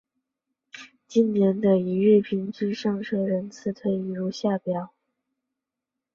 [1.07, 4.91] 近年的一日平均上车人次推移如下表。